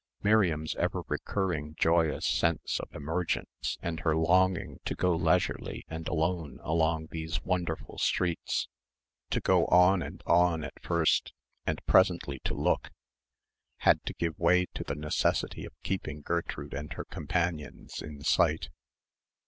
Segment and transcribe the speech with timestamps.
[0.23, 6.57] Miriam's ever recurring joyous sense of emergence and her longing to go leisurely and alone
[6.63, 8.67] along these wonderful streets,
[9.29, 11.33] to go on and on at first
[11.67, 12.89] and presently to look,
[13.81, 18.69] had to give way to the necessity of keeping Gertrude and her companions in sight.